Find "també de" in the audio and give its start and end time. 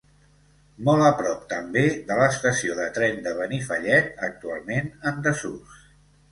1.51-2.17